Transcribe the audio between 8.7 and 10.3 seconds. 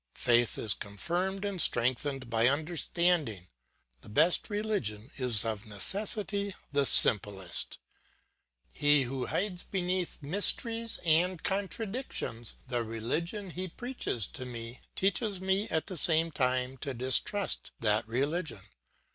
He who hides beneath